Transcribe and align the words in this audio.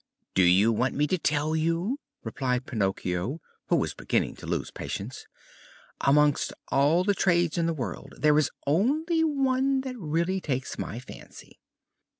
"Do 0.33 0.41
you 0.41 0.71
want 0.71 0.95
me 0.95 1.05
to 1.05 1.19
tell 1.19 1.55
you?" 1.55 1.99
replied 2.23 2.65
Pinocchio, 2.65 3.39
who 3.67 3.75
was 3.75 3.93
beginning 3.93 4.35
to 4.37 4.47
lose 4.47 4.71
patience. 4.71 5.27
"Amongst 5.99 6.53
all 6.69 7.03
the 7.03 7.13
trades 7.13 7.55
in 7.55 7.67
the 7.67 7.75
world 7.75 8.15
there 8.17 8.35
is 8.39 8.49
only 8.65 9.23
one 9.23 9.81
that 9.81 9.95
really 9.99 10.41
takes 10.41 10.79
my 10.79 10.97
fancy." 10.97 11.59